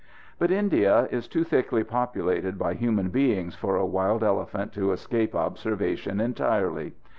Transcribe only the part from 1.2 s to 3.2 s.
too thickly populated by human